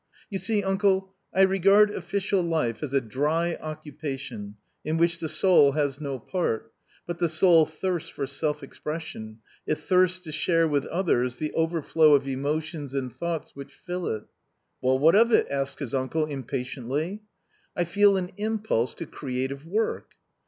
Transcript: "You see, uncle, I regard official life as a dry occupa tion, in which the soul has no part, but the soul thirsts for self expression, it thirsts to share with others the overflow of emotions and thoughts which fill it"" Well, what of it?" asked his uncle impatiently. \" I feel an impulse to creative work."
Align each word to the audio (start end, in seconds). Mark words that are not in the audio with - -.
"You 0.31 0.39
see, 0.39 0.63
uncle, 0.63 1.13
I 1.31 1.43
regard 1.43 1.91
official 1.91 2.41
life 2.41 2.81
as 2.81 2.91
a 2.91 2.99
dry 2.99 3.55
occupa 3.61 4.17
tion, 4.17 4.55
in 4.83 4.97
which 4.97 5.19
the 5.19 5.29
soul 5.29 5.73
has 5.73 6.01
no 6.01 6.17
part, 6.17 6.73
but 7.05 7.19
the 7.19 7.29
soul 7.29 7.67
thirsts 7.67 8.09
for 8.09 8.25
self 8.25 8.63
expression, 8.63 9.41
it 9.67 9.77
thirsts 9.77 10.17
to 10.21 10.31
share 10.31 10.67
with 10.67 10.87
others 10.87 11.37
the 11.37 11.53
overflow 11.53 12.15
of 12.15 12.27
emotions 12.27 12.95
and 12.95 13.13
thoughts 13.13 13.55
which 13.55 13.75
fill 13.75 14.07
it"" 14.07 14.23
Well, 14.81 14.97
what 14.97 15.13
of 15.13 15.31
it?" 15.31 15.45
asked 15.51 15.77
his 15.77 15.93
uncle 15.93 16.25
impatiently. 16.25 17.21
\" 17.39 17.57
I 17.77 17.83
feel 17.83 18.17
an 18.17 18.31
impulse 18.37 18.95
to 18.95 19.05
creative 19.05 19.67
work." 19.67 20.13